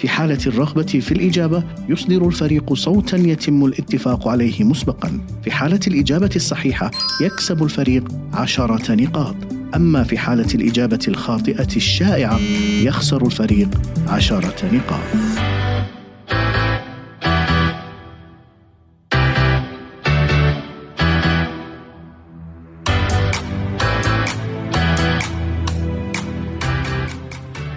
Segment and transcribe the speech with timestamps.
[0.00, 5.20] في حالة الرغبة في الإجابة يصدر الفريق صوتا يتم الاتفاق عليه مسبقا.
[5.44, 9.36] في حالة الإجابة الصحيحة يكسب الفريق عشرة نقاط.
[9.74, 12.38] أما في حالة الإجابة الخاطئة الشائعة
[12.82, 13.68] يخسر الفريق
[14.08, 15.49] عشرة نقاط.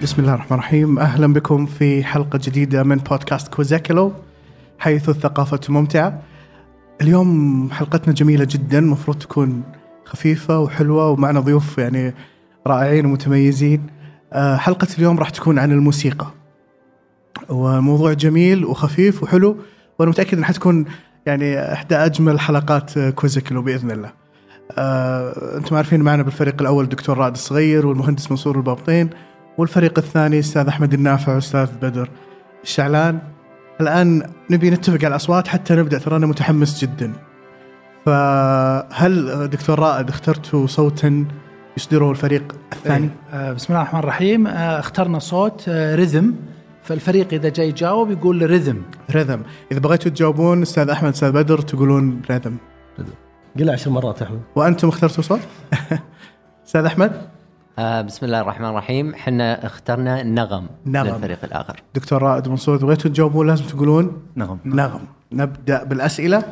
[0.03, 0.99] بسم الله الرحمن الرحيم.
[0.99, 4.13] أهلا بكم في حلقة جديدة من بودكاست كوزاكيلو
[4.79, 6.21] حيث الثقافة ممتعة.
[7.01, 9.63] اليوم حلقتنا جميلة جدا مفروض تكون
[10.05, 12.13] خفيفة وحلوة ومعنا ضيوف يعني
[12.67, 13.87] رائعين ومتميزين.
[14.33, 16.27] آه، حلقة اليوم راح تكون عن الموسيقى.
[17.49, 19.57] وموضوع جميل وخفيف وحلو
[19.99, 20.85] وأنا متأكد أنها حتكون
[21.25, 24.11] يعني إحدى أجمل حلقات كوزاكيلو بإذن الله.
[24.77, 29.09] آه، أنتم عارفين معنا بالفريق الأول الدكتور رائد الصغير والمهندس منصور البابطين.
[29.57, 32.09] والفريق الثاني أستاذ أحمد النافع وأستاذ بدر
[32.63, 33.19] الشعلان.
[33.81, 37.13] الآن نبي نتفق على الأصوات حتى نبدأ ترى أنا متحمس جدا.
[38.05, 41.25] فهل دكتور رائد اخترتوا صوتا
[41.77, 44.47] يصدره الفريق الثاني؟ آه بسم الله الرحمن الرحيم.
[44.47, 46.35] آه اخترنا صوت آه رذم
[46.83, 48.81] فالفريق إذا جاي يجاوب يقول رذم
[49.15, 52.57] رذم إذا بغيتوا تجاوبون أستاذ أحمد أستاذ بدر تقولون رذم
[53.59, 54.41] قلها عشر مرات أحمد.
[54.55, 55.39] وأنتم اخترتوا صوت؟
[56.67, 57.21] أستاذ أحمد؟
[57.79, 59.13] آه بسم الله الرحمن الرحيم.
[59.13, 61.15] إحنا اخترنا نغم, نغم.
[61.15, 61.81] للفريق الآخر.
[61.95, 64.21] دكتور رائد منصور بغيتوا تجاوبون لازم تقولون.
[64.35, 64.59] نغم.
[64.65, 65.01] نغم.
[65.31, 66.43] نبدأ بالأسئلة.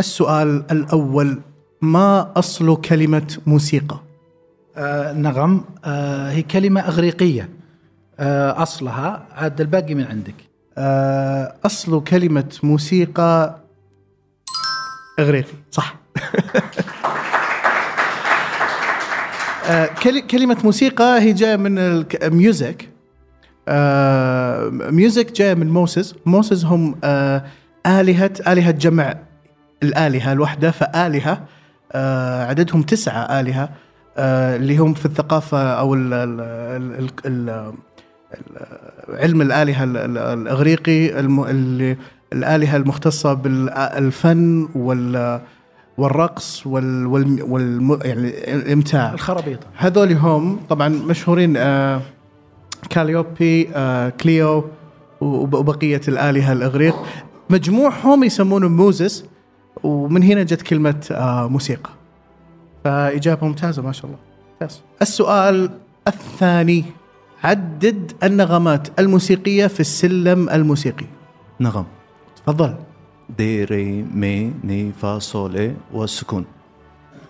[0.00, 1.40] السؤال الأول
[1.82, 4.00] ما أصل كلمة موسيقى؟
[4.76, 5.64] آه نغم.
[5.84, 7.48] آه هي كلمة إغريقية.
[8.20, 9.26] آه أصلها.
[9.32, 10.34] عاد الباقي من عندك.
[10.78, 13.56] آه، أصل كلمة موسيقى
[15.18, 15.52] إغريقي.
[15.70, 15.96] صح.
[20.30, 21.78] كلمة موسيقى هي جاية من
[22.22, 22.88] ال music
[24.92, 27.42] music جاية من Muses Muses هم آه،
[27.86, 29.14] آلهة آلهة جمع
[29.82, 31.44] الآلهة الواحدة فآلهة
[31.92, 33.68] آه، عددهم تسعة آلهة
[34.18, 37.50] آه، اللي هم في الثقافة أو ال ال ال ال
[38.34, 38.66] ال
[39.08, 41.20] علم الآلهة ال- ال- الإغريقي
[42.32, 45.40] الآلهة المختصة بالفن وال
[46.00, 49.12] والرقص وال, وال, وال يعني الإمتاع.
[49.12, 49.58] الخرابيط.
[49.76, 52.00] هذول هم طبعا مشهورين آه
[52.90, 54.64] كاليوبي آه كليو
[55.20, 56.94] وب- وبقية الآلهة الأغريق.
[57.50, 59.24] مجموعهم يسمونهم Muses
[59.82, 61.90] ومن هنا جت كلمة آه موسيقى.
[62.84, 64.18] فإجابة ممتازة ما شاء الله.
[64.52, 64.80] ممتاز.
[65.02, 65.70] السؤال
[66.08, 66.84] الثاني.
[67.44, 71.06] عدد النغمات الموسيقية في السلم الموسيقي.
[71.60, 71.84] نغم.
[72.46, 72.74] تفضل.
[73.38, 76.44] دي ري مي ني فا صول والسكون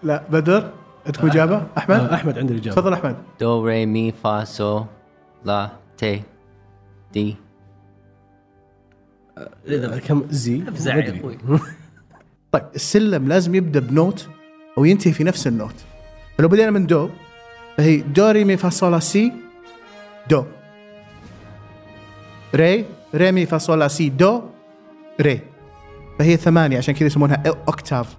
[0.03, 0.71] لا بدر
[1.07, 3.17] عندكم إجابة؟ أحمد؟ آه، أحمد عندي الاجابه تفضل أحمد.
[3.41, 4.85] دو ري مي فا سو
[5.45, 6.23] لا تي
[7.13, 7.37] دي.
[9.67, 10.63] إذا كم؟ زي.
[12.53, 14.29] طيب السلم لازم يبدأ ب note
[14.79, 15.75] أو ينتهي في نفس ال note.
[16.39, 17.09] فلو بدينا من دو
[17.77, 19.33] فهي دو ري مي فا صول سي
[20.31, 20.45] دو.
[22.55, 22.85] ري
[23.15, 24.43] ري مي فا صول سي دو
[25.21, 25.50] ري.
[26.21, 28.17] فهي ثمانية عشان كذا يسمونها octave.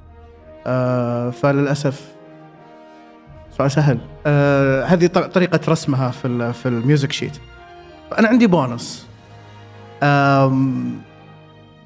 [0.68, 2.12] آه فللأسف
[3.58, 4.00] سؤال سهل.
[4.26, 7.38] آه هذه طريقة رسمها في ال في ال music sheet.
[8.20, 9.06] أنا عندي بونص.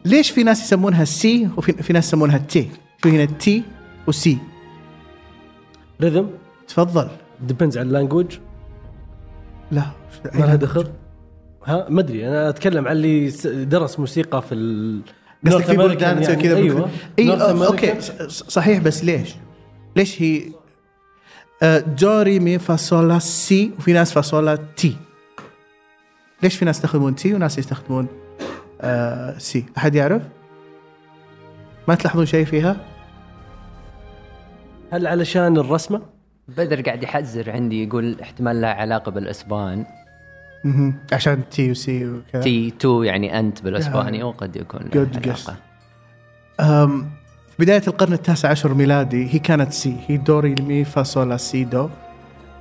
[0.06, 3.64] ليش في ناس يسمونها سي وفي في ناس يسمونها تي في هنا تي
[4.08, 4.38] وسي
[6.02, 6.30] ريذم
[6.68, 7.08] تفضل.
[7.42, 8.38] ديبندز على اللانجوج
[9.72, 9.84] لا.
[10.34, 10.88] ما لها دخل؟
[11.66, 12.28] ها ما أدري.
[12.28, 13.30] أنا أتكلم عن اللي
[13.66, 15.02] درس موسيقى في ال
[15.46, 16.44] قصدك في بلدان زي يعني.
[16.44, 16.90] كذا أيوه
[17.20, 17.42] اي American.
[17.42, 19.36] أوكي صحيح بس ليش؟
[19.96, 20.42] ليش هي
[21.64, 24.98] آه، دو ري مي فا صول لا سي وفي ناس فا صول لا تي
[26.44, 28.08] ليش في ناس يستخدمون تي وناس يستخدمون
[28.82, 30.22] آه سي أحد يعرف؟
[31.88, 32.78] ما تلاحظون شيء فيها؟
[34.92, 36.02] هل علشان الرسمة؟
[36.48, 39.86] بدر قاعد يحذر عندي يقول احتمال لها علاقة بالإسبان.
[41.14, 42.42] عشان تي وسي وكذا.
[42.42, 44.82] تي تو يعني أنت بالإسباني وقد يكون
[46.60, 47.10] أم،
[47.50, 51.38] في بداية القرن التاسع عشر ميلادي هي كانت سي هي دوري مي فا صول لا
[51.38, 51.90] سي دو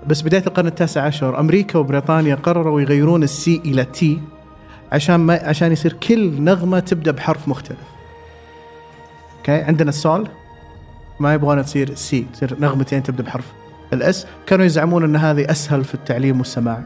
[0.07, 4.21] بس بداية القرن التاسع عشر أمريكا وبريطانيا قرروا يغيرون السي إلى تي
[4.93, 7.79] عشان ما عشان يصير كل نغمة تبدأ بحرف مختلف.
[9.39, 10.29] okay عندنا السول.
[11.21, 13.53] ما يبغون تصير سي تصير نغمتين تبدأ بحرف
[13.93, 16.83] ال S كانوا يزعمون إن هذه أسهل في التعليم والسماع.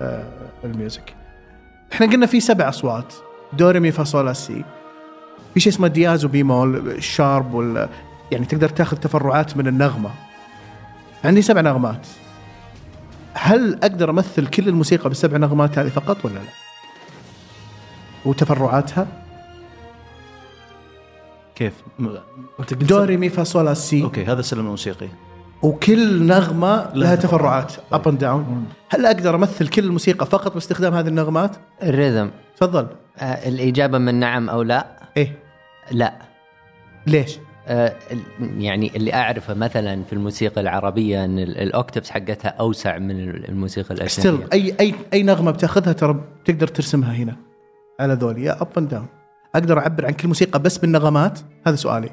[0.00, 0.24] آه.
[0.66, 1.14] ال music.
[1.92, 3.14] إحنا قلنا في سبع أصوات.
[3.52, 4.64] دو ري مي فا صول لا سي.
[5.54, 7.88] في شيء اسمه دييز وبيمول ال sharp وال
[8.32, 10.10] يعني تقدر تاخذ تفرعات من النغمة.
[11.24, 12.06] عندي سبع نغمات.
[13.34, 16.40] هل أقدر أمثل كل الموسيقى بالسبع نغمات هذه فقط ولا لا؟
[18.24, 19.06] وتفرعاتها؟
[21.54, 22.08] كيف؟ م-
[22.60, 24.02] انت قلت دو ري مي فا صول لا سي.
[24.02, 25.08] okay هذا السلم الموسيقي.
[25.62, 31.08] وكل نغمة لها تفرعات up and down هل أقدر أمثل كل الموسيقى فقط باستخدام هذه
[31.08, 32.30] النغمات؟ ال rhythm.
[32.56, 32.86] تفضل.
[33.18, 34.86] آه الإجابة من نعم أو لا؟
[35.16, 35.38] إيه.
[35.90, 36.14] لا.
[37.06, 37.38] ليش؟
[37.68, 37.92] آه
[38.58, 43.48] يعني اللي أعرفه مثلا في الموسيقى العربية إن ال- ال octaves حقتها أوسع من ال-
[43.48, 44.08] الموسيقى الأجنبية.
[44.08, 47.36] still أي أي أي نغمة بتأخذها ترى تقدر ترسمها هنا
[48.00, 48.44] على ذولي.
[48.44, 49.06] يا up and down
[49.54, 52.10] أقدر أعبر عن كل موسيقى بس بالنغمات؟ هذا سؤالي.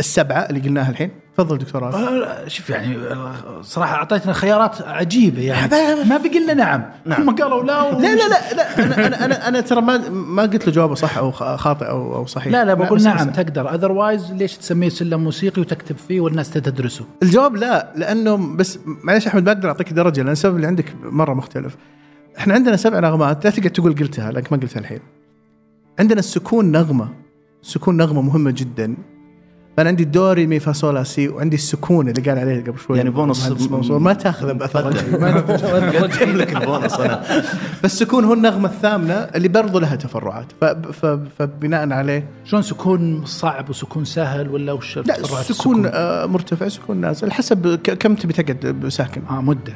[0.00, 1.10] السبعة اللي قلناها الحين.
[1.36, 5.70] تفضل دكتور راشد آه، شوف يعني آه، صراحة أعطيتنا خيارات عجيبة يعني.
[6.04, 6.84] ما بقي لنا نعم.
[7.28, 8.00] هم قالوا لا و...
[8.00, 11.18] لا لا لا لا أنا أنا أنا, أنا ترى ما ما قلت له جوابه صح
[11.18, 12.52] أو خاطئ أو أو صحيح.
[12.52, 13.74] لا لا بقول نعم بس- تقدر.
[13.74, 19.42] otherwise ليش تسميه سلم موسيقي وتكتب فيه والناس تدرسه؟ الجواب لا لأنه بس معلش أحمد
[19.46, 21.76] ما أقدر أعطيك درجة لأن السبب اللي عندك مرة مختلف.
[22.38, 25.00] إحنا عندنا سبع نغمات لا تقعد تقول قلتها لك ما قلتها الحين.
[25.98, 27.08] عندنا السكون نغمة
[27.62, 28.96] السكون نغمة مهمة جدا.
[29.76, 32.96] فانا عندي دوري مي فا صول لا سي وعندي السكون اللي قال عليه قبل شوي.
[32.98, 33.98] يعني bonus- منصور.
[33.98, 34.84] ما تاخذه بأثر.
[35.20, 35.40] ما
[36.02, 37.22] قدم لك البونص أنا.
[37.82, 40.46] فالسكون هو النغمة الثامنة اللي برضو لها تفرعات.
[41.38, 42.28] فبناء عليه.
[42.44, 47.74] شلون سكون صعب وسكون سهل ولا وش لا تفرعات السكون آه، مرتفع سكون نازل حسب
[47.76, 49.22] كم تبي تقعد ساكن.
[49.30, 49.72] آه مدة.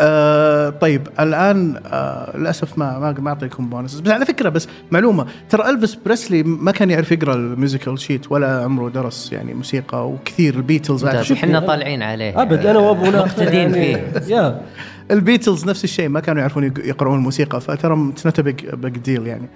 [0.00, 5.26] آه طيب الآن آه للأسف ما ما ما أعطيكم بونس بس على فكرة بس معلومة
[5.50, 10.08] ترى إلفيس بريسلي ما كان يعرف يقرأ ال musical sheet ولا عمره درس يعني موسيقى
[10.08, 10.54] وكثير.
[10.54, 12.42] البيتلز إحنا طالعين عليه.
[12.42, 14.36] أبد أنا وابونا مقتدين يعني- فيه.
[14.36, 14.60] yeah.
[15.10, 19.48] البيتلز نفس الشيء ما كانوا يعرفون يق- يقرؤون الموسيقى فترى it's not big deal يعني.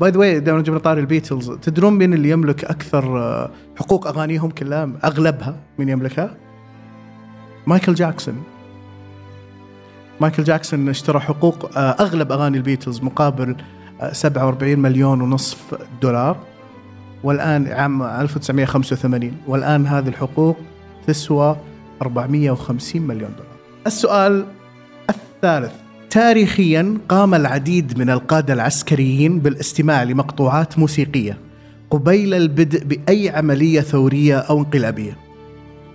[0.00, 1.50] by the way دائما جبنا طاري البيتلز.
[1.50, 6.36] تدرون مين اللي يملك أكثر آه، حقوق أغانيهم كلها؟ أغلبها مين يملكها؟
[7.66, 8.34] مايكل جاكسون.
[10.20, 13.56] مايكل جاكسون اشترى حقوق آه، أغلب أغاني البيتلز مقابل
[14.00, 16.36] آه، 47 مليون ونصف دولار.
[17.24, 20.56] والآن عام 1985 والآن هذه الحقوق
[21.06, 21.56] تسوى
[22.02, 23.54] 450 مليون دولار.
[23.86, 24.46] السؤال
[25.10, 25.72] الثالث.
[26.10, 31.38] تاريخيا قام العديد من القادة العسكريين بالاستماع لمقطوعات موسيقية
[31.90, 35.16] قبيل البدء بأي عملية ثورية أو انقلابية.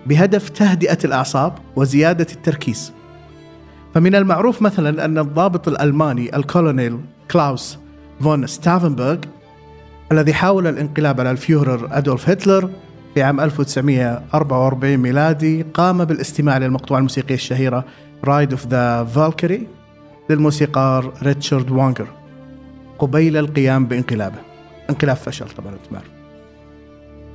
[0.05, 2.93] بهدف تهدئة الأعصاب وزيادة التركيز.
[3.93, 6.99] فمن المعروف مثلا أن الضابط الألماني الكولونيل
[7.31, 7.77] كلاوس
[8.21, 9.17] فون ستافنبرغ
[10.11, 12.69] الذي حاول الانقلاب على الفيورر أدولف هتلر
[13.15, 17.85] في عام 1944 ميلادي قام بالاستماع للمقطوعة الموسيقية الشهيرة
[18.23, 19.67] Ride of the Valkyrie
[20.29, 22.07] للموسيقار ريتشارد واغنر
[22.99, 24.37] قبيل القيام بانقلابه.
[24.89, 26.18] انقلاب فشل طبعا انت عارف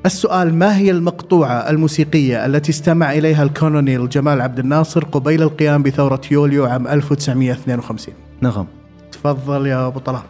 [0.06, 6.21] السؤال ما هي المقطوعة الموسيقية التي استمع إليها الكولونيل جمال عبد الناصر قبيل القيام بثورة
[6.31, 8.67] يوليو عام 1952 نغم
[9.12, 10.23] تفضل يا أبو طلال.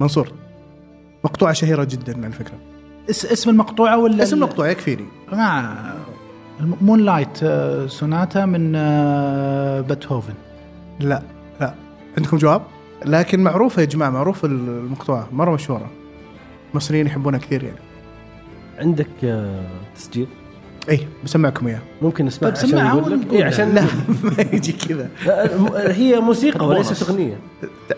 [0.00, 0.32] منصور
[1.24, 2.54] مقطوعة شهيرة جدا على فكرة
[3.10, 5.74] اس اسم المقطوعة ولا اسم المقطوعة يكفيني مع
[6.60, 7.38] Moonlight
[7.90, 10.34] Sonata من آه، بيتهوفن
[11.00, 11.22] لا
[11.60, 11.74] لا.
[12.16, 12.62] عندكم جواب؟
[13.04, 15.90] لكن معروفة يا جماعة معروف المقطوعة مرة مشهورة.
[16.70, 17.78] المصريين يحبونها كثير يعني.
[18.78, 19.64] عندك آه،
[19.96, 20.26] تسجيل؟
[20.90, 21.78] اي بسمعكم إياه.
[22.02, 23.44] ممكن نسمع طيب عشان سمعها نقول لك؟ إيه.
[23.44, 23.82] عشان لا
[24.24, 25.08] ما يجي كذا.
[25.26, 27.38] لا، الم- هي موسيقى وليست أغنية.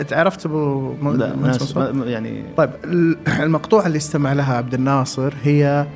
[0.09, 0.95] ت- عرفت أبو
[2.05, 5.87] يعني طيب ال- المقطوعة اللي استمع لها عبد الناصر هي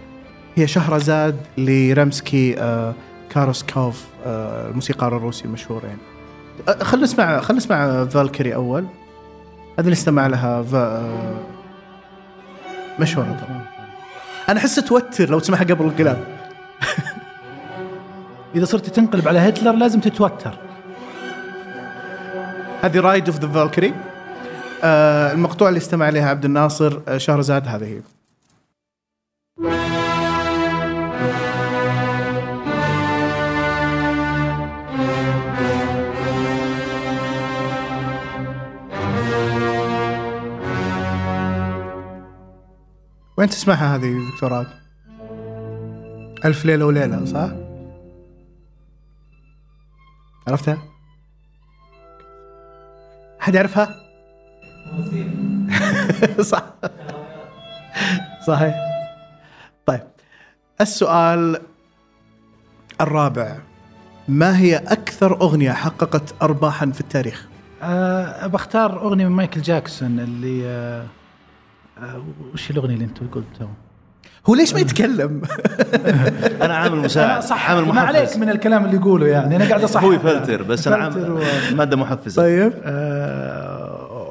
[0.54, 2.94] هي شهرزاد لريمسكي آه
[3.30, 5.98] كورساكوف آه الموسيقار الروسي المشهور يعني.
[6.68, 8.84] آه خلينا نسمع خلينا نسمع فالكري أول.
[9.78, 10.74] هذه اللي استمع لها ف...
[10.74, 11.34] آه
[13.00, 13.64] مشهورة طبعا
[14.48, 16.24] أنا أحس توتر لو تسمعها قبل انقلاب.
[18.54, 20.54] إذا صرت تنقلب على هتلر لازم تتوتر.
[22.82, 23.94] هذه Ride of the Valkyrie
[24.84, 28.02] المقطوعة اللي استمع لها عبد الناصر آه شهرزاد هذه
[43.44, 44.66] وين تسمعها هذه دكتورات؟
[46.44, 47.48] ألف ليلة وليلة صح؟
[50.48, 50.78] عرفتها؟
[53.38, 53.94] حد يعرفها؟
[56.52, 56.64] صح
[58.46, 58.74] صحيح
[59.86, 60.02] طيب
[60.80, 61.60] السؤال
[63.00, 63.56] الرابع
[64.28, 67.46] ما هي أكثر أغنية حققت أرباحا في التاريخ؟
[67.82, 71.06] أه بختار أغنية من مايكل جاكسون اللي أه
[72.54, 73.68] وش الأغنية اللي أنت قلتها؟
[74.46, 75.42] هو ليش ما يتكلم؟
[76.62, 79.82] أنا عامل مساعد صح عامل ما عليك محفز من الكلام اللي يقوله يعني أنا قاعد
[79.82, 81.40] أصحح هو يفلتر بس أنا عامل و-
[81.74, 82.72] مادة محفزة طيب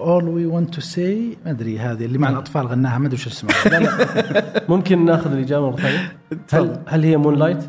[0.03, 0.99] All we want to say
[1.45, 5.31] ما أدري هذه اللي مع الأطفال غناها ما أدري وش اسمها لا لا ممكن ناخذ
[5.31, 6.11] الاجابه مرة ثانية
[6.53, 7.63] هل هل هي Moonlight؟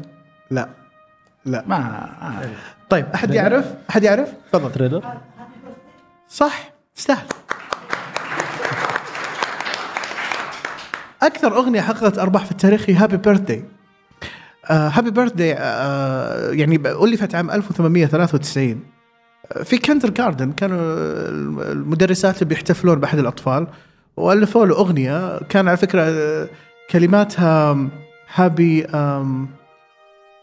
[0.51, 0.69] لا
[1.47, 1.77] لا ما
[2.23, 2.43] آه.
[2.91, 5.05] طيب أحد يعرف؟ أحد يعرف؟ تفضل Thriller؟
[6.29, 7.27] صح تستاهل
[11.27, 13.65] أكثر أغنية حققت أرباح في التاريخ هي Happy Birthday
[14.71, 15.49] Happy Birthday
[16.59, 18.81] يعني ألفت عام 1893
[19.53, 20.79] آه، في kindergarten كانوا
[21.73, 23.67] المدرسات بيحتفلون بأحد الأطفال
[24.17, 26.49] وألفوا له أغنية كان على فكرة آه،
[26.91, 27.89] كلماتها
[28.35, 28.85] happy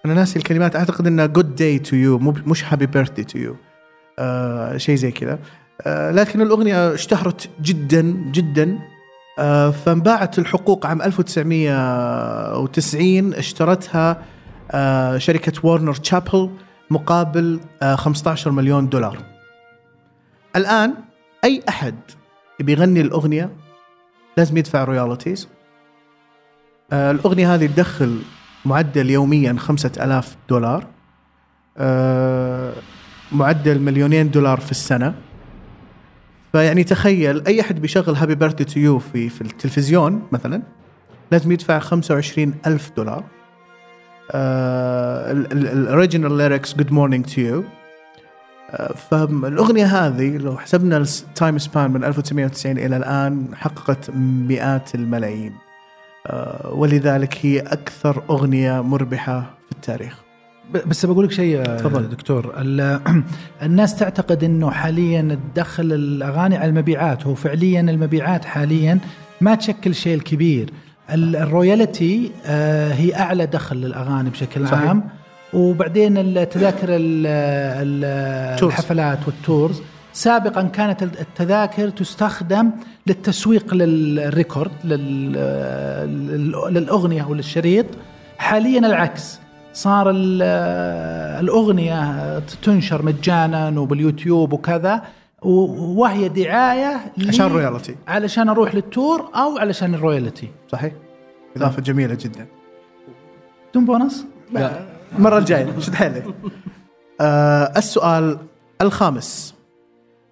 [0.05, 3.55] أنا ناسي الكلمات أعتقد إنها good day to you مش happy birthday to you
[4.77, 5.39] شيء زي كذا.
[5.81, 8.79] آه، لكن الأغنية اشتهرت جدا جدا.
[9.71, 14.23] فانباعت الحقوق عام 1990 اشترتها
[14.71, 16.49] آه، شركة وارنر تشابل
[16.89, 19.17] مقابل آه، 15 مليون دولار.
[20.55, 20.93] الآن
[21.43, 21.95] أي أحد
[22.59, 23.49] بيغني الأغنية
[24.37, 25.47] لازم يدفع royalties
[26.93, 28.21] الأغنية هذه تدخل
[28.65, 30.87] معدل يوميا 5000 دولار.
[31.77, 32.73] آه،
[33.31, 35.15] معدل مليونين دولار في السنة.
[36.51, 40.61] فيعني تخيل أي أحد بيشغل happy birthday to you في في التلفزيون مثلا
[41.31, 43.23] لازم يدفع 25 ألف دولار.
[45.51, 47.63] ال original lyrics good morning to you
[48.95, 55.53] فالأغنية هذه لو حسبنا ال time span من 1990 إلى الآن حققت مئات الملايين.
[56.27, 60.30] آه، ولذلك هي أكثر أغنية مربحة في التاريخ.
[60.87, 61.77] بس بقول لك شيء تفضل.
[61.77, 62.99] تفضل دكتور ال-
[63.63, 68.99] الناس تعتقد إنه حاليا تدخل الأغاني على المبيعات هو فعليا المبيعات حاليا
[69.41, 70.69] ما تشكل شيء الكبير
[71.13, 74.87] ال- ال royalty آه، هي أعلى دخل للأغاني بشكل صحيح.
[74.87, 75.03] عام
[75.53, 76.87] وبعدين التذاكر.
[78.63, 79.81] الحفلات وال tours
[80.13, 82.69] سابقا كانت التذاكر تستخدم
[83.07, 85.33] للتسويق لل record لل-
[86.27, 87.85] لل- للأغنية وللشريط
[88.37, 89.39] حاليا العكس
[89.73, 90.41] صار ال-
[91.39, 95.01] الأغنية تنشر مجانا وباليوتيوب وكذا
[95.41, 100.93] وهي دعاية عشان رويالتي علشان أروح للتور أو علشان الرويالتي صحيح؟
[101.57, 102.47] إضافة جميلة جدا.
[103.71, 104.25] بدون بونص؟
[105.17, 106.25] المرة الجاية شد حيلك.
[107.21, 108.37] آه السؤال
[108.81, 109.55] الخامس.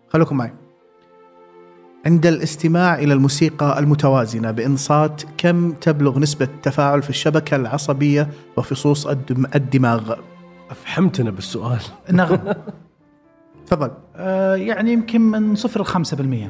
[0.10, 0.54] خلوكم معي.
[2.10, 9.46] عند الاستماع إلى الموسيقى المتوازنة بإنصات كم تبلغ نسبة التفاعل في الشبكة العصبية وفصوص الدم
[9.56, 10.14] الدماغ؟
[10.72, 11.80] افحمتنا بالسؤال.
[12.12, 12.40] نغم
[13.68, 13.92] تفضل.
[14.16, 16.50] آه، يعني يمكن من صفر ل 5%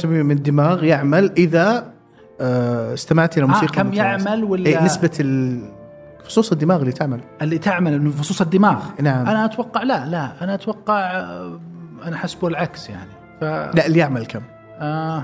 [0.00, 1.92] 5% من الدماغ يعمل إذا
[2.40, 4.04] آه استمعت إلى آه موسيقى كم متوازنة.
[4.30, 5.70] يعمل ولا إيه نسبة ال-
[6.24, 7.20] فصوص الدماغ اللي تعمل.
[7.42, 8.82] اللي تعمل من فصوص الدماغ.
[9.00, 9.26] نعم.
[9.26, 11.60] أنا أتوقع لا لا أنا أتوقع آه،
[12.04, 13.10] أنا حسبه العكس يعني.
[13.40, 14.40] ف لا اللي يعمل كم؟
[14.78, 15.22] آه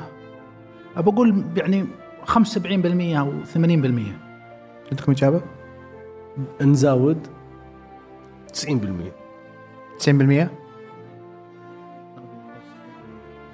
[0.96, 1.86] بقول يعني
[2.26, 2.36] 75%
[3.18, 3.58] أو 80%
[4.90, 5.40] عندكم إجابة؟
[6.60, 7.26] نزود
[8.54, 8.68] 90%
[10.06, 10.48] 90%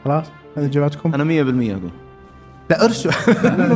[0.04, 0.26] خلاص
[0.56, 1.28] هذه إجاباتكم؟ أنا 100%
[1.70, 1.90] أقول.
[2.70, 3.10] لا ارسل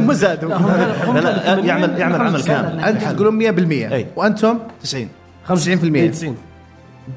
[0.07, 0.49] ما زادوا.
[0.51, 2.81] لا لا يعمل يعمل عمل كامل.
[2.81, 4.07] أنتم تقولون 100% أي.
[4.17, 5.09] وأنتم؟ 90
[5.49, 6.37] 90% 90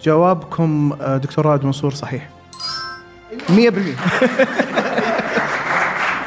[0.03, 2.29] جوابكم آه، دكتور رائد منصور صحيح.
[3.49, 3.53] 100%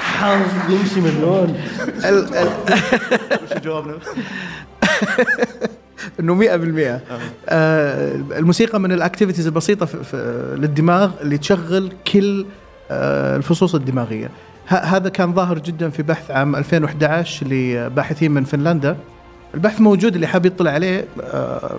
[0.01, 1.47] حظ يمشي من
[2.05, 2.49] ال-
[3.43, 3.99] وش جوابنا؟
[6.21, 7.01] إنه 100%
[7.49, 10.17] آه، الموسيقى من الاكتيفيتيز البسيطة في في
[10.59, 12.47] للدماغ اللي تشغل كل
[12.91, 14.31] آه، الفصوص الدماغية.
[14.67, 18.97] هذا كان ظاهر جدا في بحث عام 2011 لباحثين من فنلندا.
[19.55, 21.79] البحث موجود اللي حاب يطلع عليه آه،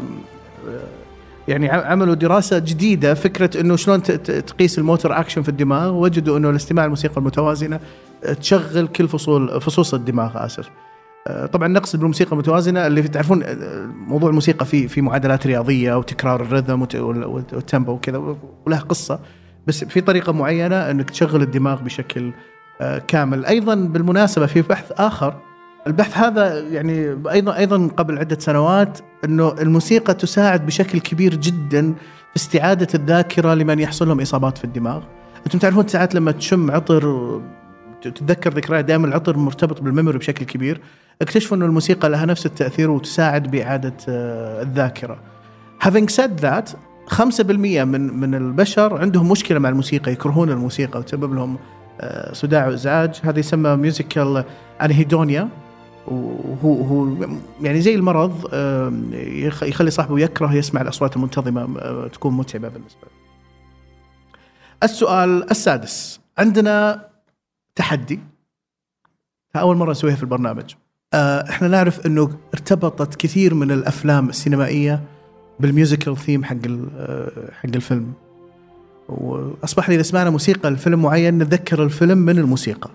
[1.50, 6.86] يعني عملوا دراسة جديدة فكرة إنه شلون تقيس الموتور أكشن في الدماغ وجدوا إنه الاستماع
[6.86, 7.80] الموسيقى المتوازنة
[8.26, 10.70] آه، تشغل كل فصول فصوص الدماغ آسف.
[11.28, 13.56] آه، طبعا نقصد بالموسيقى المتوازنة اللي تعرفون آه،
[14.08, 19.20] موضوع الموسيقى في في معادلات رياضية وتكرار الرذم وت- وال- والتيمبو وكذا ولها قصة.
[19.68, 22.32] بس في طريقة معينة إنك تشغل الدماغ بشكل
[22.82, 23.46] آه، كامل.
[23.46, 25.34] أيضا بالمناسبة في بحث آخر
[25.88, 31.94] البحث هذا يعني أيضا أيضا قبل عدة سنوات إنه الموسيقى تساعد بشكل كبير جدا
[32.30, 35.04] في استعادة الذاكرة لمن يحصل لهم إصابات في الدماغ.
[35.46, 37.42] أنتم تعرفون ساعات لما تشم عطر
[38.02, 40.82] تتذكر ذكريات دائما العطر مرتبط بالميموري بشكل كبير
[41.22, 45.18] اكتشفوا إنه الموسيقى لها نفس التأثير وتساعد بإعادة آه، الذاكرة.
[45.86, 46.76] Having said that
[47.10, 47.52] 5%
[47.84, 51.58] من من البشر عندهم مشكلة مع الموسيقى يكرهون الموسيقى وتسبب لهم
[52.02, 53.20] آه، صداع وإزعاج.
[53.24, 54.44] هذا يسمى ميوزيكال
[54.82, 55.50] انهيدونيا
[56.10, 57.28] وهو هو
[57.62, 58.54] يعني زي المرض
[59.14, 63.20] يخ- يخلي صاحبه يكره يسمع الأصوات المنتظمة تكون متعبة بالنسبة له.
[64.84, 66.20] السؤال السادس.
[66.38, 67.06] عندنا
[67.76, 68.20] تحدي.
[69.56, 70.74] أول مرة نسويها في البرنامج.
[71.14, 75.02] آه، إحنا نعرف إنه ارتبطت كثير من الأفلام السينمائية
[75.60, 76.56] بال musical theme حق
[76.98, 78.14] آه، حق الفيلم.
[79.10, 82.90] وأصبح إذا سمعنا موسيقى لفيلم معين نتذكر الفيلم من الموسيقى.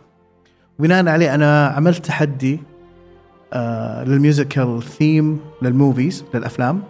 [0.79, 2.61] بناء عليه أنا عملت تحدي
[4.07, 6.83] لل musical theme لل movies للأفلام.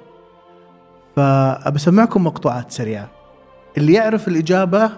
[1.17, 3.11] فبسمعكم مقطوعات سريعة.
[3.79, 4.91] اللي يعرف الإجابة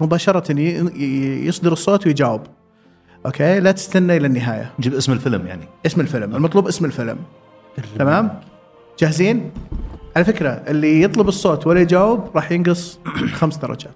[0.00, 0.52] مباشرة
[1.46, 2.40] يصدر الصوت ويجاوب.
[3.26, 4.70] okay؟ لا تستنى إلى النهاية.
[4.78, 5.68] نجيب اسم الفيلم يعني.
[5.86, 6.36] اسم الفيلم.
[6.36, 7.18] المطلوب اسم الفيلم.
[7.98, 8.40] تمام؟
[8.98, 9.50] جاهزين؟
[10.16, 12.98] على فكرة اللي يطلب الصوت ولا يجاوب راح ينقص
[13.32, 13.94] خمس درجات.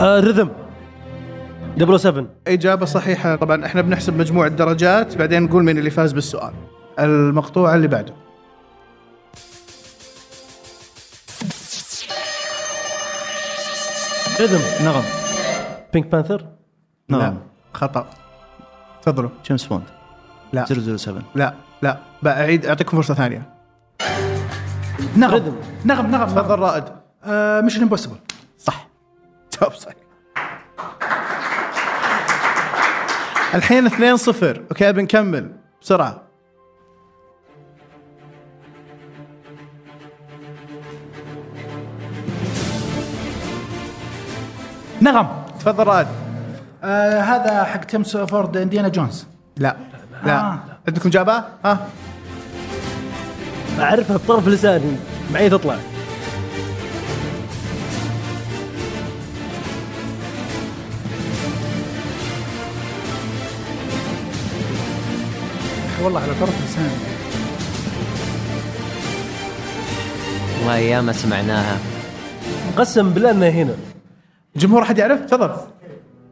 [0.00, 0.48] آه ريذم.
[1.76, 2.26] 007.
[2.46, 3.36] إجابة صحيحة.
[3.36, 6.52] طبعا إحنا بنحسب مجموع الدرجات بعدين نقول مين اللي فاز بالسؤال.
[6.98, 8.14] المقطوعه اللي بعده.
[14.40, 15.02] ريذم نغم
[15.92, 16.46] Pink Panther
[17.08, 17.18] لا.
[17.18, 17.38] نعم
[17.74, 18.06] خطأ.
[19.02, 19.30] تفضلوا.
[19.44, 19.82] James Bond
[20.52, 20.64] لا.
[20.96, 21.54] 007 لا.
[21.82, 21.98] لا.
[22.22, 22.66] بعيد.
[22.66, 23.42] أعطيكم فرصة ثانية.
[25.16, 25.34] نغم.
[25.34, 25.56] rhythm.
[25.84, 26.06] نغم.
[26.10, 26.26] نغم.
[26.26, 26.84] تفضل رائد.
[27.64, 28.16] Mission Impossible
[28.58, 28.88] صح.
[29.60, 30.07] جواب صحيح.
[33.54, 35.50] الحين 2 0 okay بنكمل
[35.82, 36.22] بسرعة.
[45.02, 45.28] نغم.
[45.60, 46.06] تفضل رائد.
[46.84, 49.26] آه هذا حق تيم فورد انديانا جونز.
[49.56, 49.76] لا
[50.24, 50.40] لا.
[50.40, 50.58] آه.
[50.88, 51.88] عندكم إجابة؟ ها؟
[53.80, 54.96] أعرفها بطرف لساني
[55.32, 55.76] معي تطلع
[66.02, 66.88] والله على طرف لساني.
[70.66, 71.78] وايام سمعناها.
[72.76, 73.74] قسم بالله انها هنا.
[74.56, 75.56] الجمهور أحد يعرف؟ تفضل.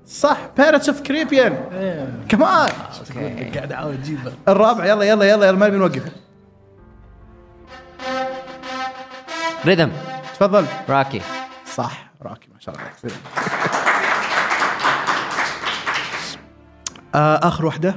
[0.07, 1.53] صح Pirates of the Caribbean
[2.29, 2.69] كمان
[3.55, 6.03] قاعد احاول اجيبها الرابع يلا يلا يلا يلا ما نبي نوقف.
[9.67, 9.93] rhythm
[10.35, 10.67] تفضل.
[10.89, 11.21] Rocky
[11.75, 12.87] صح Rocky ما شاء الله.
[12.87, 13.15] عليك
[17.15, 17.95] آه آخر واحدة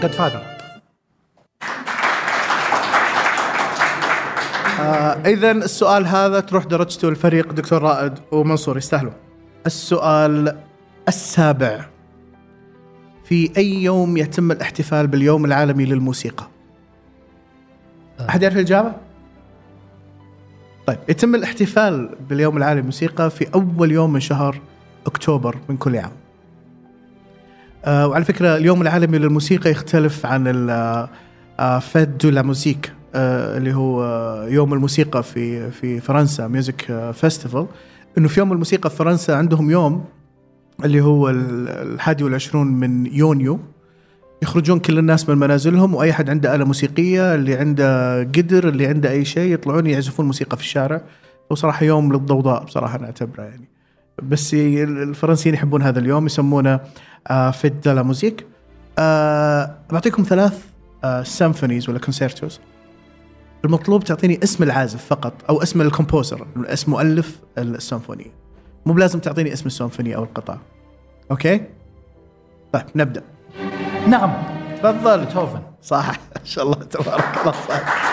[0.00, 0.42] جاد فادر
[4.80, 9.12] آه اذا السؤال هذا تروح درجته الفريق دكتور رائد ومنصور يستاهلوا.
[9.66, 10.58] السؤال
[11.08, 11.84] السابع.
[13.24, 16.48] في أي يوم يتم الاحتفال باليوم العالمي للموسيقى؟
[18.28, 18.92] أحد يعرف الإجابة؟
[20.86, 24.60] طيب يتم الاحتفال باليوم العالمي للموسيقى في أول يوم من شهر
[25.06, 26.12] أكتوبر من كل عام.
[27.84, 30.70] آه وعلى فكرة اليوم العالمي للموسيقى يختلف عن
[31.60, 36.90] آه Fête de la Musique آه اللي هو آه يوم الموسيقى في في فرنسا music
[36.90, 37.66] آه festival
[38.18, 40.04] إنه في يوم الموسيقى في فرنسا عندهم يوم
[40.84, 43.58] اللي هو ال- الحادي والعشرون من يونيو.
[44.42, 49.10] يخرجون كل الناس من منازلهم وأي أحد عنده آلة موسيقية اللي عنده قدر اللي عنده
[49.10, 51.00] أي شيء يطلعون يعزفون موسيقى في الشارع.
[51.50, 53.68] وصراحه يوم للضوضاء بصراحة نعتبره يعني.
[54.22, 56.80] بس الفرنسيين يحبون هذا اليوم يسمونه
[57.30, 58.46] آه Fête la Musique.
[58.98, 60.64] آه بعطيكم ثلاث
[61.04, 62.60] آه symphonies ولا concertos
[63.64, 68.30] المطلوب تعطيني اسم العازف فقط أو اسم ال composer اسم مؤلف السيمفونيه
[68.86, 70.60] مو بلازم تعطيني اسم السيمفونيه أو القطعه
[71.30, 71.60] okay؟
[72.72, 73.22] طيب نبدأ.
[74.08, 74.32] نغم
[74.76, 76.08] تفضل بيتهوفن صح.
[76.10, 77.52] ما شاء الله تبارك الله.
[77.52, 78.08] صح.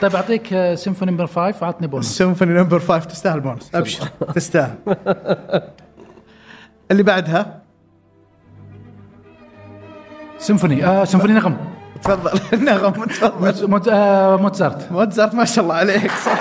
[0.00, 2.18] طيب أعطيك آه، symphony number 5 وعطني bonus.
[2.18, 4.06] symphony number 5 تستاهل بونس أبشر.
[4.34, 4.74] تستاهل.
[6.90, 7.62] اللي بعدها؟
[10.38, 10.84] سيمفوني.
[10.86, 11.56] آه سيمفوني نغم.
[12.02, 12.40] تفضل.
[12.58, 13.68] النغم تفضل.
[13.68, 14.92] موت- آه موتزارت.
[14.92, 16.10] موتزارت ما شاء الله عليك.
[16.10, 16.40] صح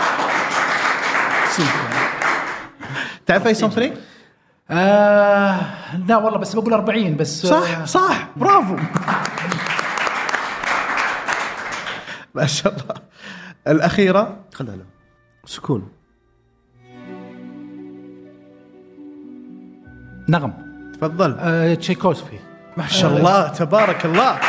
[3.26, 3.94] تعرف أي سيمفوني؟
[4.72, 5.60] آه
[6.08, 8.28] لا والله بس بقول 40 بس آه، صح صح.
[8.36, 8.76] برافو.
[12.36, 12.96] ما شاء الله.
[13.68, 14.86] الأخيرة؟ خلها له.
[15.46, 15.92] سكون.
[20.30, 20.54] نغم.
[20.94, 21.36] تفضل.
[21.40, 22.40] آه تشايكوفسكي
[22.78, 23.48] ما شاء الله.
[23.48, 24.40] تبارك الله.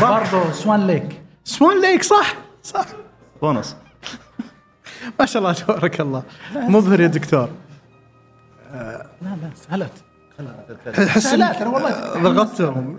[0.00, 1.22] برضو Swan Lake.
[1.44, 2.86] Swan Lake صح؟ صح.
[3.42, 3.76] بونص.
[5.20, 6.22] ما شاء الله تبارك الله.
[6.54, 7.48] مبهر يا دكتور.
[8.72, 9.92] لا لا سهلت.
[11.08, 12.98] حس سهلات أنا والله ضغطتهم.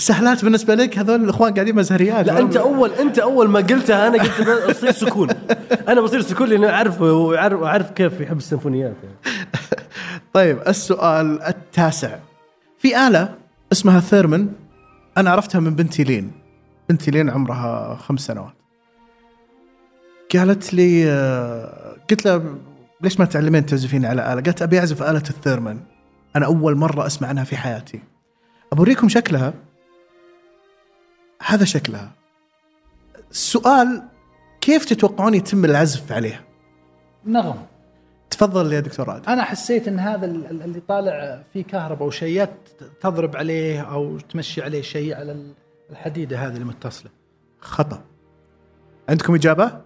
[0.00, 2.26] سهلات بالنسبة لك؟ هذول الإخوان قاعدين مزهريات.
[2.26, 5.28] لا أنت اول أنت أول ما قلتها أنا قلت بصير سكون.
[5.88, 8.94] أنا بصير سكون لاني اعرف واعرف كيف يحب السيمفونيات.
[9.02, 9.46] يعني.
[10.34, 12.18] طيب السؤال التاسع.
[12.78, 13.34] في آلة
[13.72, 14.48] اسمها ثيرمن
[15.16, 16.32] أنا عرفتها من بنتي لين.
[16.88, 18.54] بنتي لين عمرها خمس سنوات.
[20.34, 22.42] قالت لي آه، قلت لها
[23.00, 25.78] ليش ما تعلمين تعزفين على آلة؟ قالت أبي أعزف آلة الثيرمن.
[26.36, 28.00] أنا أول مرة أسمع عنها في حياتي.
[28.78, 29.52] أوريكم شكلها.
[31.46, 32.12] هذا شكلها.
[33.30, 34.02] السؤال
[34.60, 36.40] كيف تتوقعون يتم العزف عليها
[37.26, 37.66] نغم.
[38.30, 39.26] تفضل يا دكتور رائد.
[39.28, 42.50] أنا حسيت إن هذا ال- ال- اللي طالع فيه كهرباء وشيات
[43.00, 45.52] تضرب عليه أو تمشي عليه شيء على ال-
[45.90, 47.10] الحديدة هذه المتصلة.
[47.60, 48.02] خطأ.
[49.08, 49.80] عندكم إجابة؟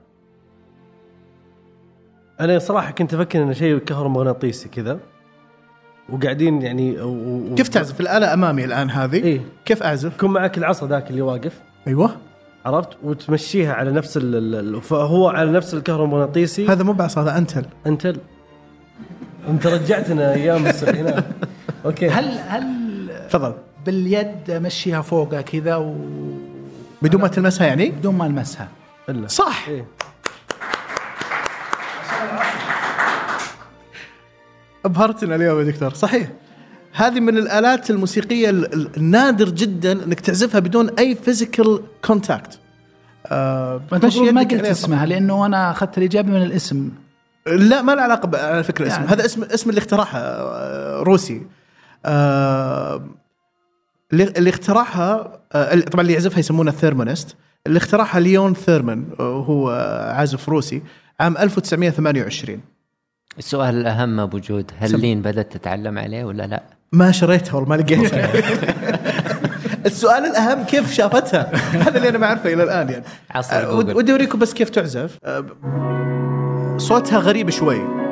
[2.40, 5.01] أنا صراحة كنت أفكر انه شيء كهرومغناطيسي كذا.
[6.09, 7.09] وقاعدين يعني و...
[7.09, 7.55] و...
[7.55, 9.40] كيف تعزف الآلة أمامي الآن هذه؟ إيه.
[9.64, 12.17] كيف أعزف؟ يكون معك العصا ذاك اللي واقف أيوه
[12.64, 14.55] عرفت وتمشيها على نفس ال...
[14.55, 14.81] ال-.
[14.81, 18.17] فهو على نفس الكهرومغناطيسي هذا مو بعصا هذا أنتل أنت ال...
[19.49, 21.25] انت رجعتنا أيام السبعينات
[21.85, 22.64] أوكي هل هل
[23.31, 23.55] تفضل
[23.87, 25.95] باليد امشيها فوقها كذا و
[27.03, 28.69] بدون ما تلمسها يعني؟ بدون ما ألمسها
[29.09, 29.87] إلا صح إيه.
[34.85, 35.94] أبهرتنا اليوم يا دكتور.
[35.94, 36.29] صحيح.
[36.92, 42.59] هذه من الآلات الموسيقية ال- ال- النادر جدا إنك تعزفها بدون أي physical contact
[43.27, 46.90] آه ما قلت اسمها لأنه أنا أخذت الإجابة من الاسم.
[47.47, 49.09] لا ما له علاقة على فكرة اسم يعني.
[49.09, 51.42] هذا اسم اسم اللي اخترعها آه، روسي.
[52.07, 53.05] آه،
[54.12, 57.37] اللي اخترعها آه، طبعا اللي يعزفها يسمونه thereminist.
[57.66, 59.70] اللي اخترعها ليون ثيرمان آه، هو
[60.16, 60.83] عازف روسي
[61.20, 62.61] عام 1928
[63.38, 64.97] السؤال الأهم أبو جود هل سم.
[64.97, 68.29] لين بدأت تتعلم عليه ولا لا؟ ما شريتها والله ما لقيتها
[69.87, 71.51] السؤال الأهم كيف شافتها
[71.87, 73.97] هذا اللي أنا ما أعرفه إلى الآن يعني عصر جوجل.
[73.97, 75.44] ودي أوريكم بس كيف تعزف آه،
[76.79, 78.04] صوتها غريب شوي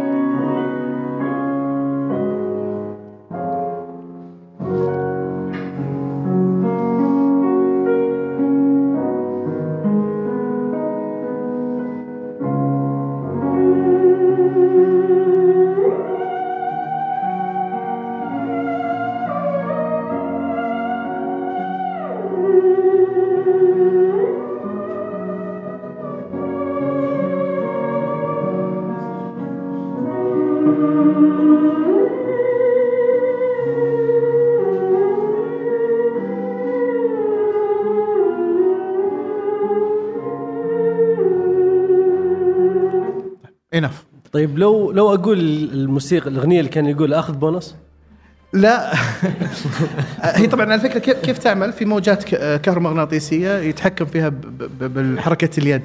[44.43, 45.39] طيب لو لو أقول
[45.73, 47.75] الموسيقى الأغنية اللي كان يقول آخذ بونص؟
[48.53, 48.93] لا.
[50.39, 55.61] هي طبعا على فكرة كيف كيف تعمل؟ في موجات كهرومغناطيسية يتحكم فيها ب- ب- بالحركة
[55.61, 55.83] اليد.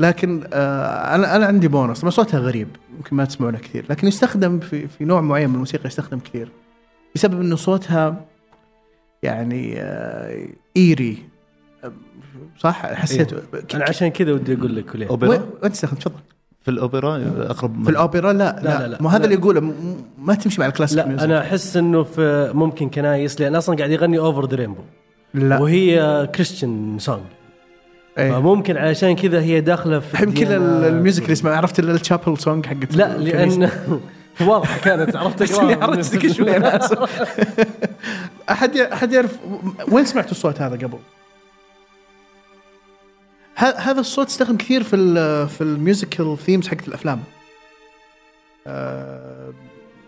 [0.00, 3.86] لكن آه، أنا أنا عندي بونص طبعا صوتها غريب يمكن ما تسمعونه كثير.
[3.90, 6.48] لكن يستخدم في في نوع معين من الموسيقى يستخدم كثير
[7.14, 8.24] بسبب إنه صوتها
[9.22, 9.80] يعني
[10.76, 11.18] ايري
[11.84, 11.92] آه،
[12.58, 13.32] صح؟ حسيت
[13.74, 14.94] أنا عشان كذا ودي أقول لك
[15.62, 16.37] وين تستخدم؟ تفضل.
[16.62, 17.16] في الأوبرا
[17.50, 18.98] أقرب في الأوبرا لا لا, لا، لا, لا.
[19.00, 19.24] مو هذا.
[19.24, 19.74] اللي يقوله م-
[20.18, 21.22] ما تمشي مع الكلاسيك لا ميوزك.
[21.24, 24.80] أنا أحس إنه في ممكن كنايس لأن أصلا قاعد يغني اوفر ذا رينبو
[25.34, 27.20] لا وهي كريستيان سونج
[28.18, 28.32] إيه.
[28.32, 31.90] فممكن علشان كذا هي داخلة في الحين كل الديانة- ال- الميوزك اللي اسمه عرفت ال-
[31.90, 33.18] الشابل سونج حقت لا.
[33.18, 33.70] لأن
[34.46, 37.22] واضحة كانت عرفت بس اني حرجتك شوي أنا اسف
[38.50, 39.38] أحد ي- أحد يعرف
[39.92, 40.98] وين سمعتوا الصوت هذا قبل؟
[43.58, 47.22] هذا الصوت استخدم كثير في ال في ال musical themes حقت الأفلام.
[48.66, 49.52] آه،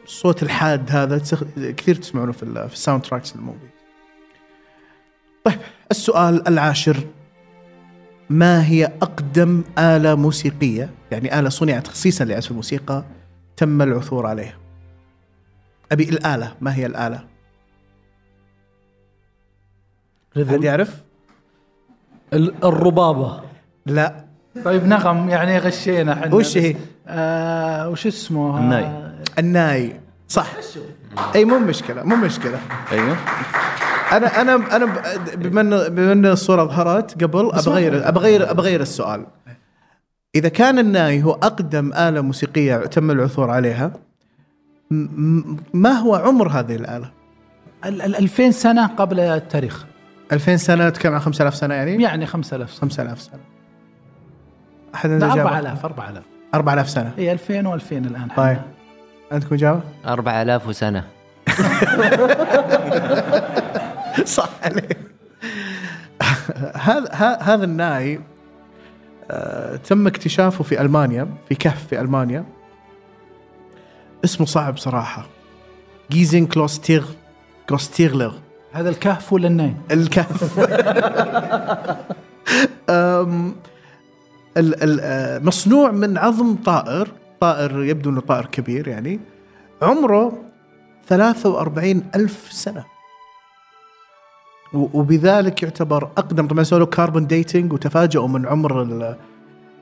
[0.05, 1.23] الصوت الحاد هذا
[1.57, 3.69] كثير تسمعونه في في ال soundtracks ال movie.
[5.45, 5.59] طيب
[5.91, 6.97] السؤال العاشر
[8.31, 13.05] ما هي أقدم آلة موسيقية يعني آلة صنعت خصيصا لعزف الموسيقى
[13.57, 14.59] تم العثور عليها؟
[15.93, 17.27] أبي الآلة ما هي الآلة؟
[20.37, 21.10] أحد يعرف؟
[22.33, 23.41] ال- الربابة.
[23.87, 24.25] لا.
[24.65, 26.35] طيب نغم يعني غشينا إحنا.
[26.35, 26.77] وش هي؟
[27.09, 29.13] آه وش اسمه؟ الناي.
[29.39, 30.01] الناي.
[30.29, 30.47] صح.
[31.35, 32.59] أي مو مشكلة مو مشكلة.
[32.93, 33.17] أيوه.
[34.13, 34.87] أنا أنا أنا
[35.35, 39.27] بما ان بما ان الصورة ظهرت قبل أبغير أبغير أبغير السؤال.
[40.35, 43.93] إذا كان الناي هو أقدم آلة موسيقية تم العثور عليها
[45.75, 47.11] ما هو عمر هذه الآلة؟
[47.85, 49.87] ال- ال- 2000 سنة قبل التاريخ.
[50.33, 52.81] 2000 سنة نتكلم عن 5000 سنة يعني؟ يعني 5000 سنة.
[52.81, 53.41] 5000 سنة.
[54.95, 56.23] أحد عنده إجابة؟ 4000 4000
[56.55, 57.13] 4000 سنة.
[57.17, 58.59] هي 2000 و2000 الآن طيب.
[59.33, 61.05] عندكم إجابة؟ 4000 سنه
[64.25, 64.99] صح عليك.
[66.75, 68.21] هذا ه- هذا الناي
[69.31, 72.45] آه، تم اكتشافه في ألمانيا في كهف في ألمانيا.
[74.25, 75.27] اسمه صعب صراحة.
[76.11, 77.07] جيزين كلوستيغ
[77.69, 78.35] كلوستيغلر
[78.73, 80.59] هذا الكهف ولا الناي؟ الكهف
[82.89, 83.49] آه،
[85.39, 87.09] مصنوع من عظم طائر
[87.41, 89.21] طائر يبدو إنه طائر كبير يعني
[89.83, 90.33] عمره
[91.07, 92.85] 43 ألف سنة
[94.73, 98.83] وبذلك يعتبر أقدم طبعا سووا carbon dating وتفاجئوا من عمر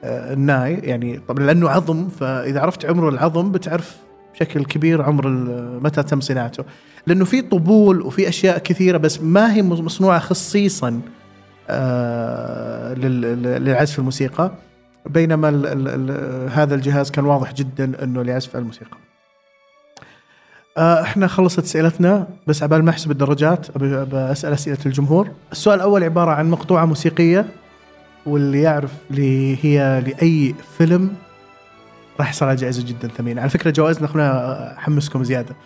[0.04, 3.96] آه، الناي يعني طبعا لأنه عظم فإذا عرفت عمر العظم بتعرف
[4.34, 5.28] بشكل كبير عمر
[5.82, 6.64] متى تم صناعته
[7.06, 11.00] لأنه في طبول وفي أشياء كثيرة بس ما هي مصنوعة خصيصا
[11.70, 14.52] آه، لل- لل- للعزف الموسيقى
[15.06, 18.96] بينما ال ال ال هذا الجهاز كان واضح جدا إنه لعزف الموسيقى.
[20.78, 23.66] آه، إحنا خلصت أسئلتنا بس عبال ما أحسب الدرجات
[24.14, 25.28] أسأل أسئلة الجمهور.
[25.52, 27.46] السؤال الأول عبارة عن مقطوعة موسيقية
[28.26, 31.10] واللي يعرف اللي هي لأي فيلم
[32.20, 35.56] راح على جائزة جدا ثمينه، على فكرة جوائزنا أخونا احمسكم زيادة.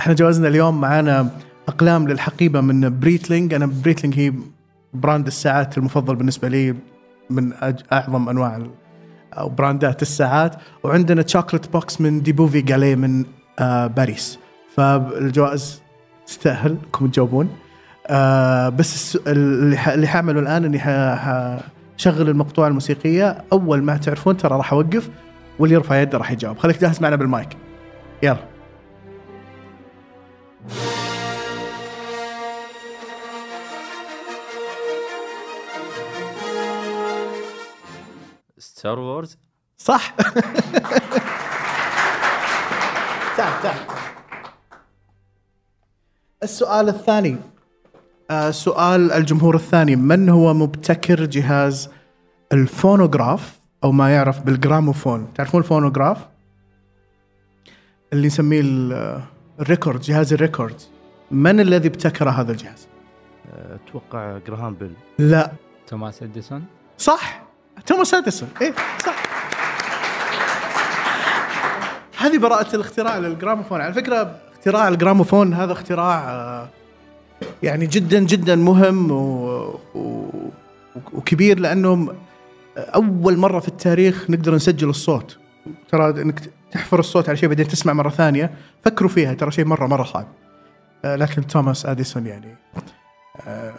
[0.00, 1.28] إحنا جوائزنا اليوم معانا
[1.68, 4.32] أقلام للحقيبة من Breitling، أنا Breitling هي
[4.94, 6.74] brand الساعات المفضل بالنسبة لي
[7.30, 7.52] من
[7.92, 8.62] أعظم أنواع
[9.32, 10.54] أو brand ات الساعات.
[10.84, 13.24] وعندنا chocolate box من Debauve et Gallais من
[13.58, 14.38] آه باريس.
[14.76, 15.82] فالجوائز
[16.26, 17.48] تستاهل انكم تجاوبون.
[18.06, 23.44] آه بس اللي اللي حاعمله الآن إني حشغل المقطوعة الموسيقية.
[23.52, 25.10] أول ما تعرفون ترى راح أوقف.
[25.60, 26.58] واللي يرفع يده راح يجاوب.
[26.58, 27.48] خليك جاهز معنا بالمايك.
[28.22, 28.48] يلا.
[38.58, 39.38] ستار وورز
[39.78, 40.14] صح.
[43.36, 43.76] تعال تعال.
[46.42, 47.36] السؤال الثاني
[48.30, 49.96] آه سؤال الجمهور الثاني.
[49.96, 51.90] من هو مبتكر جهاز
[52.52, 55.28] الفونوغراف؟ أو ما يعرف بالجراموفون.
[55.34, 56.18] تعرفون الفونوغراف؟
[58.12, 59.20] اللي نسميه ال-
[59.60, 60.74] ال record جهاز ال record.
[61.30, 62.86] من الذي ابتكر هذا الجهاز؟
[63.88, 64.92] أتوقع جراهام بيل.
[65.18, 65.52] لا.
[65.86, 66.64] توماس أديسون؟
[66.98, 67.42] صح.
[67.86, 68.48] توماس أديسون.
[68.60, 68.72] إيه
[69.06, 69.14] صح.
[72.18, 73.80] هذه براءة الاختراع للجراموفون.
[73.80, 76.68] على فكرة اختراع الجراموفون هذا اختراع آه،
[77.62, 79.46] يعني جدا جدا مهم و...
[79.94, 80.24] و...
[81.12, 82.14] وكبير لأنه
[82.76, 85.38] أول مرة في التاريخ نقدر نسجل الصوت.
[85.88, 86.40] ترى إنك
[86.72, 88.50] تحفر الصوت على شيء بعدين تسمع مرة ثانية.
[88.84, 90.26] فكروا فيها ترى شيء مرة مرة صعب.
[91.04, 92.56] آه، لكن توماس أديسون يعني
[93.46, 93.74] آه،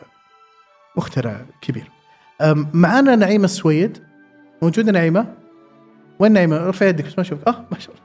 [0.98, 1.92] مخترع كبير.
[2.42, 3.98] أم، معانا نعيمة السويد
[4.62, 5.26] موجودة نعيمة؟
[6.20, 7.96] وين نعيمة؟ ارفع يدك ما اشوفك آه ما شاء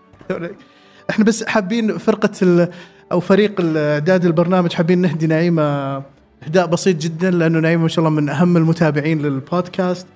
[1.11, 2.68] إحنا بس حابين فرقة ال
[3.12, 5.96] أو فريق اعداد البرنامج حابين نهدي نعيمة
[6.42, 10.07] إهداء بسيط جدا لأنه نعيمة ما شاء الله من أهم المتابعين للبودكاست.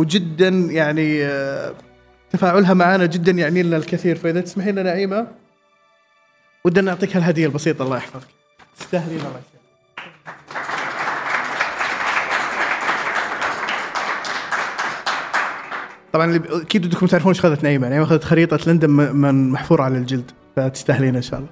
[0.00, 1.74] وجدا يعني آه،
[2.30, 4.16] تفاعلها معنا جدا يعني لنا الكثير.
[4.16, 5.26] فإذا تسمحين لنا نعيمة
[6.64, 8.28] ودنا نعطيك هالهدية البسيطة الله يحفظك.
[8.78, 9.50] تستاهلين الله يسلمك.
[16.12, 20.30] طبعا أكيد بدكم تعرفون إيش اخذت نعيمة، نعيمة اخذت خريطة لندن من محفوره على الجلد
[20.56, 21.50] فتستاهلين إن شاء الله.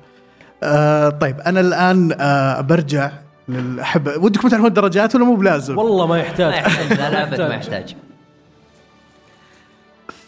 [0.62, 3.10] آه طيب أنا الآن آه برجع
[3.48, 6.54] للأحب ودكم تعرفون الدرجات ولا مو بلازم؟ والله ما يحتاج.
[6.90, 7.96] لا لا أبد ما يحتاج.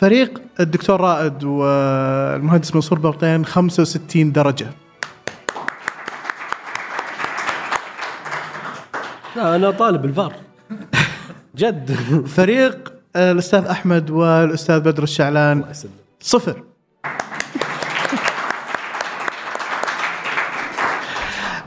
[0.01, 4.67] فريق الدكتور رائد والمهندس منصور بلطين 65 درجة.
[9.37, 10.35] لا أنا طالب الفار.
[11.57, 11.97] جد.
[12.27, 15.65] فريق الأستاذ أحمد والأستاذ بدر الشعلان.
[16.21, 16.63] صفر.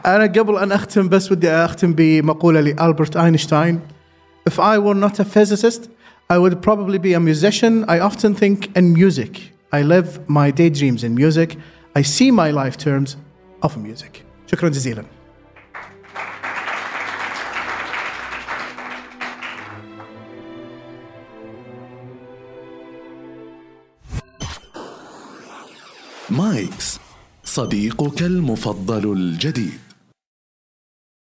[0.06, 3.80] أنا قبل أن أختم بس ودي أختم بمقولة لألبرت أينشتاين.
[4.50, 5.90] If I were not a physicist
[6.30, 11.04] I would probably be a musician I often think in music I live my daydreams
[11.04, 11.58] in music
[11.96, 13.18] I see my life terms
[13.62, 15.04] of music شكرا جزيلا
[26.30, 27.00] مايكس
[27.44, 29.93] صديقك المفضل الجديد